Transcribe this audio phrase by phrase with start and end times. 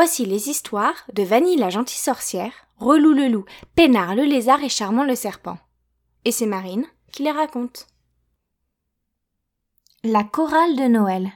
[0.00, 4.68] Voici les histoires de Vanille la gentille sorcière, Relou le loup, Pénard le lézard et
[4.68, 5.58] Charmant le serpent.
[6.24, 7.88] Et c'est Marine qui les raconte.
[10.04, 11.32] La chorale de Noël.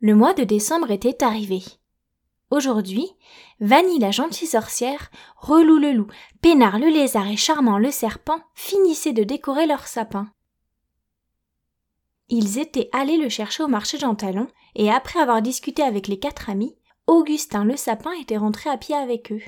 [0.00, 1.62] Le mois de décembre était arrivé.
[2.50, 3.06] Aujourd'hui,
[3.60, 6.08] Vanille la gentille sorcière, Relou le loup,
[6.40, 10.28] Pénard le lézard et Charmant le serpent finissaient de décorer leur sapin.
[12.34, 14.16] Ils étaient allés le chercher au marché Jean
[14.74, 16.74] et après avoir discuté avec les quatre amis,
[17.06, 19.42] Augustin le sapin était rentré à pied avec eux.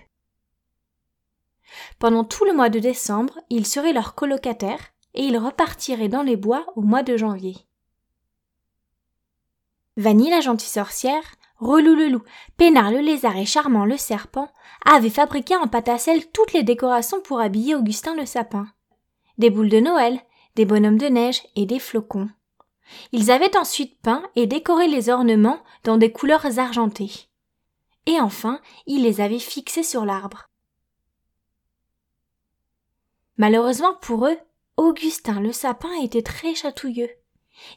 [1.99, 6.37] Pendant tout le mois de décembre, ils seraient leurs colocataires, et ils repartiraient dans les
[6.37, 7.57] bois au mois de janvier.
[9.97, 11.25] Vanille la gentille sorcière,
[11.57, 12.25] Relou le loup,
[12.59, 14.51] Pénard le lézard et Charmant le serpent
[14.85, 18.67] avaient fabriqué en pâte à sel toutes les décorations pour habiller Augustin le sapin.
[19.39, 20.21] Des boules de Noël,
[20.55, 22.29] des bonhommes de neige et des flocons.
[23.13, 27.29] Ils avaient ensuite peint et décoré les ornements dans des couleurs argentées.
[28.07, 30.49] Et enfin, ils les avaient fixés sur l'arbre.
[33.37, 34.39] Malheureusement pour eux,
[34.77, 37.11] Augustin le sapin était très chatouilleux,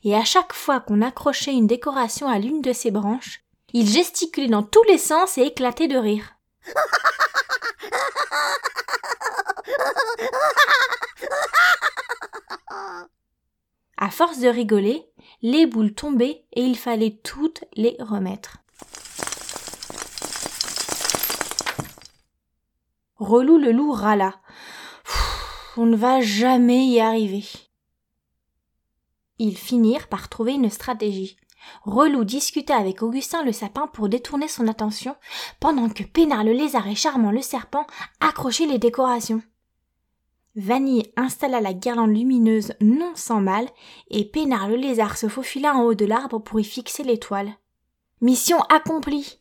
[0.03, 3.42] et à chaque fois qu'on accrochait une décoration à l'une de ses branches,
[3.73, 6.36] il gesticulait dans tous les sens et éclatait de rire.
[13.97, 15.09] À force de rigoler,
[15.41, 18.59] les boules tombaient et il fallait toutes les remettre.
[23.15, 24.35] Relou le loup râla.
[25.77, 27.43] On ne va jamais y arriver.
[29.39, 31.35] Ils finirent par trouver une stratégie.
[31.83, 35.15] Relou discuta avec Augustin le sapin pour détourner son attention,
[35.59, 37.87] pendant que Pénard le lézard et Charmant le serpent
[38.19, 39.41] accrochaient les décorations.
[40.58, 43.67] Vanille installa la guirlande lumineuse non sans mal,
[44.09, 47.52] et Pénard le lézard se faufila en haut de l'arbre pour y fixer l'étoile.
[48.22, 49.38] Mission accomplie.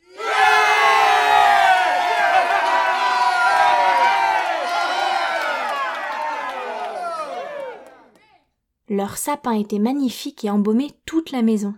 [8.91, 11.75] Leur sapin était magnifique et embaumait toute la maison.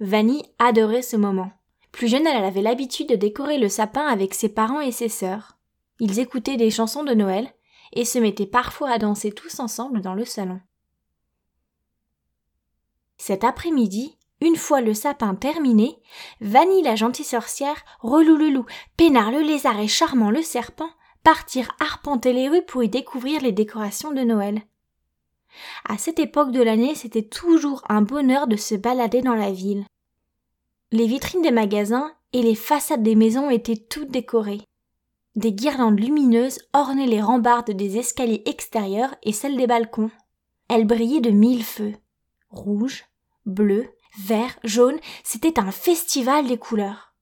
[0.00, 1.52] Vanille adorait ce moment.
[1.92, 5.56] Plus jeune, elle avait l'habitude de décorer le sapin avec ses parents et ses sœurs.
[6.00, 7.50] Ils écoutaient des chansons de Noël,
[7.92, 10.60] et se mettaient parfois à danser tous ensemble dans le salon.
[13.18, 15.98] Cet après-midi, une fois le sapin terminé,
[16.40, 18.66] Vanille la gentille sorcière, Relou le loup,
[18.96, 20.90] Pénard le lézard et Charmant le serpent
[21.22, 24.62] partirent arpenter les rues pour y découvrir les décorations de Noël.
[25.88, 29.84] À cette époque de l'année, c'était toujours un bonheur de se balader dans la ville.
[30.92, 34.60] Les vitrines des magasins et les façades des maisons étaient toutes décorées.
[35.36, 40.10] Des guirlandes lumineuses ornaient les rambardes des escaliers extérieurs et celles des balcons.
[40.68, 41.94] Elles brillaient de mille feux.
[42.48, 43.04] Rouge,
[43.44, 43.86] bleu,
[44.18, 47.12] vert, jaune, c'était un festival des couleurs.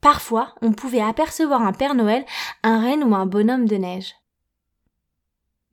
[0.00, 2.24] Parfois, on pouvait apercevoir un Père Noël,
[2.62, 4.14] un renne ou un bonhomme de neige.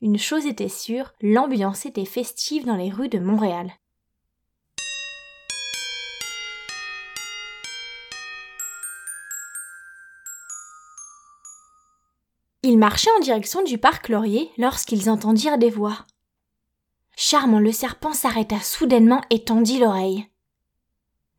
[0.02, 3.72] Une chose était sûre, l'ambiance était festive dans les rues de Montréal.
[12.66, 16.06] Ils marchaient en direction du parc Laurier lorsqu'ils entendirent des voix.
[17.14, 20.26] Charmant le serpent s'arrêta soudainement et tendit l'oreille.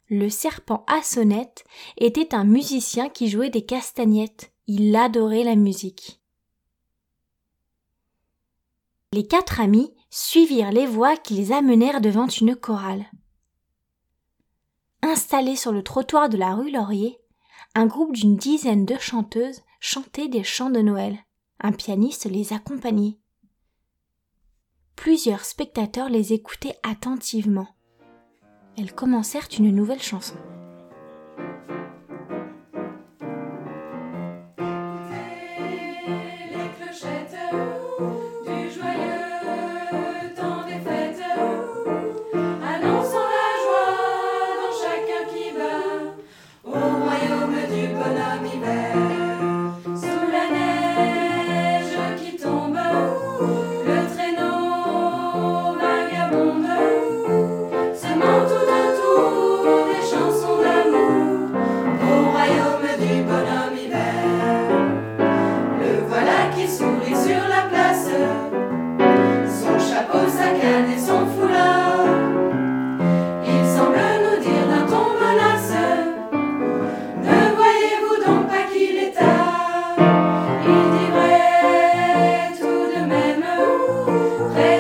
[0.08, 1.64] Le serpent à sonnette
[1.98, 4.54] était un musicien qui jouait des castagnettes.
[4.68, 6.22] Il adorait la musique.
[9.12, 13.08] Les quatre amis suivirent les voix qui les amenèrent devant une chorale.
[15.02, 17.18] Installés sur le trottoir de la rue Laurier,
[17.74, 21.18] un groupe d'une dizaine de chanteuses chantaient des chants de Noël.
[21.60, 23.18] Un pianiste les accompagnait.
[24.96, 27.68] Plusieurs spectateurs les écoutaient attentivement.
[28.78, 30.36] Elles commencèrent une nouvelle chanson.
[84.18, 84.75] Hey.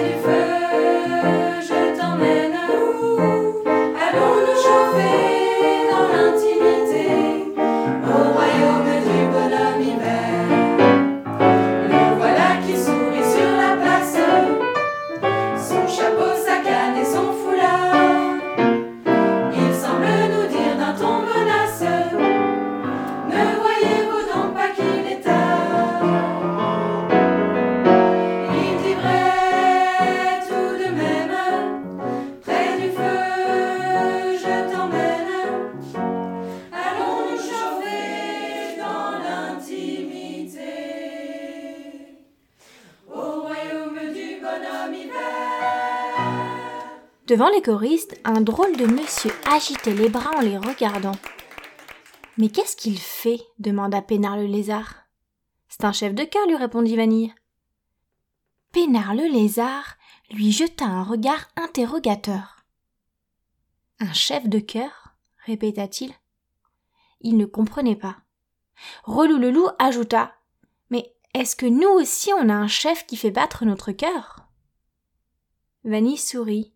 [47.28, 51.16] Devant les choristes, un drôle de monsieur agitait les bras en les regardant.
[52.38, 53.42] Mais qu'est-ce qu'il fait?
[53.58, 55.08] demanda Pénard le lézard.
[55.68, 57.34] C'est un chef de cœur, lui répondit Vanille.
[58.72, 59.96] Pénard le lézard
[60.30, 62.64] lui jeta un regard interrogateur.
[64.00, 65.16] Un chef de cœur
[65.46, 66.14] répéta-t-il.
[67.22, 68.18] Il ne comprenait pas.
[69.04, 70.36] Relou le loup ajouta.
[70.90, 74.45] Mais est-ce que nous aussi on a un chef qui fait battre notre cœur?
[75.86, 76.74] Vanille sourit.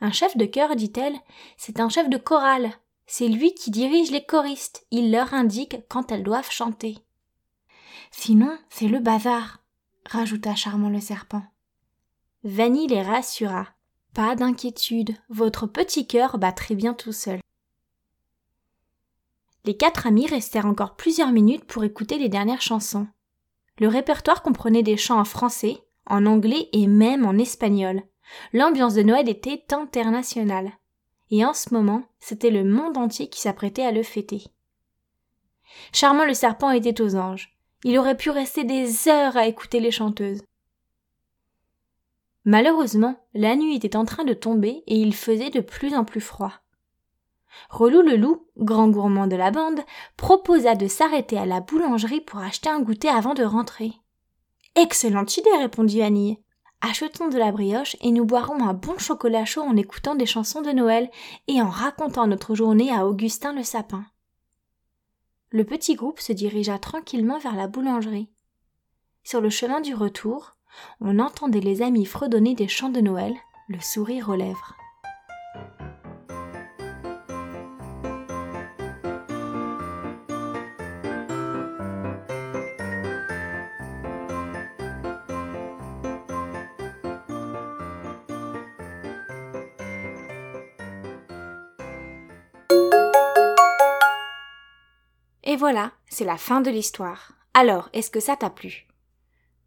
[0.00, 1.16] Un chef de chœur, dit-elle,
[1.56, 2.72] c'est un chef de chorale.
[3.06, 4.84] C'est lui qui dirige les choristes.
[4.90, 6.98] Il leur indique quand elles doivent chanter.
[8.10, 9.60] Sinon, c'est le bazar,
[10.06, 11.44] rajouta charmant le serpent.
[12.42, 13.68] Vanille les rassura.
[14.12, 17.40] Pas d'inquiétude, votre petit cœur bat très bien tout seul.
[19.64, 23.06] Les quatre amis restèrent encore plusieurs minutes pour écouter les dernières chansons.
[23.78, 28.02] Le répertoire comprenait des chants en français, en anglais et même en espagnol.
[28.52, 30.72] L'ambiance de Noël était internationale.
[31.30, 34.44] Et en ce moment, c'était le monde entier qui s'apprêtait à le fêter.
[35.92, 37.56] Charmant le serpent était aux anges.
[37.84, 40.42] Il aurait pu rester des heures à écouter les chanteuses.
[42.44, 46.20] Malheureusement, la nuit était en train de tomber et il faisait de plus en plus
[46.20, 46.52] froid.
[47.70, 49.80] Relou le loup, grand gourmand de la bande,
[50.16, 53.92] proposa de s'arrêter à la boulangerie pour acheter un goûter avant de rentrer.
[54.76, 56.40] Excellente idée, répondit Annie.
[56.80, 60.62] Achetons de la brioche et nous boirons un bon chocolat chaud en écoutant des chansons
[60.62, 61.10] de Noël
[61.46, 64.04] et en racontant notre journée à Augustin le sapin.
[65.50, 68.28] Le petit groupe se dirigea tranquillement vers la boulangerie.
[69.22, 70.56] Sur le chemin du retour,
[71.00, 73.34] on entendait les amis fredonner des chants de Noël,
[73.68, 74.74] le sourire aux lèvres.
[95.54, 97.30] Et voilà, c'est la fin de l'histoire.
[97.54, 98.88] Alors, est-ce que ça t'a plu?